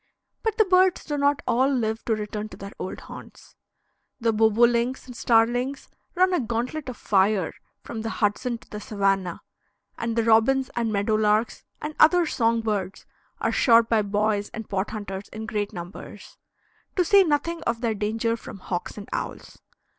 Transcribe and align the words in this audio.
But 0.41 0.57
the 0.57 0.65
birds 0.65 1.05
do 1.05 1.15
not 1.15 1.43
all 1.47 1.67
live 1.69 2.03
to 2.05 2.15
return 2.15 2.49
to 2.49 2.57
their 2.57 2.71
old 2.79 3.01
haunts: 3.01 3.55
the 4.19 4.33
bobolinks 4.33 5.05
and 5.05 5.15
starlings 5.15 5.89
run 6.15 6.33
a 6.33 6.39
gauntlet 6.39 6.89
of 6.89 6.97
fire 6.97 7.53
from 7.83 8.01
the 8.01 8.09
Hudson 8.09 8.57
to 8.57 8.69
the 8.71 8.79
Savannah, 8.79 9.43
and 9.99 10.15
the 10.15 10.23
robins 10.23 10.71
and 10.75 10.91
meadow 10.91 11.13
larks 11.13 11.65
and 11.83 11.93
other 11.99 12.25
song 12.25 12.61
birds 12.61 13.05
are 13.39 13.51
shot 13.51 13.89
by 13.89 14.01
boys 14.01 14.49
and 14.55 14.67
pot 14.67 14.89
hunters 14.89 15.27
in 15.31 15.45
great 15.45 15.71
numbers, 15.71 16.39
to 16.95 17.05
say 17.05 17.23
nothing 17.23 17.61
of 17.67 17.81
their 17.81 17.93
danger 17.93 18.35
from 18.35 18.57
hawks 18.57 18.97
and 18.97 19.07
owls. 19.13 19.59